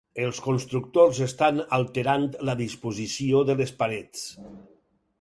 Els 0.21 0.37
constructors 0.45 1.19
estan 1.25 1.61
alterant 1.79 2.27
la 2.51 2.57
disposició 2.65 3.47
de 3.51 3.61
les 3.63 3.79
parets. 3.85 4.29